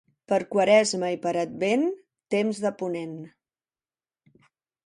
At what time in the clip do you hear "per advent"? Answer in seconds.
1.25-1.85